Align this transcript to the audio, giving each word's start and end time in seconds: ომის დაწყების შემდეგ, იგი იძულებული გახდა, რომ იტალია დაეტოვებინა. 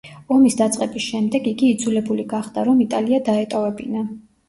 ომის 0.35 0.55
დაწყების 0.61 1.05
შემდეგ, 1.09 1.51
იგი 1.53 1.71
იძულებული 1.75 2.27
გახდა, 2.35 2.67
რომ 2.73 2.83
იტალია 2.89 3.25
დაეტოვებინა. 3.33 4.07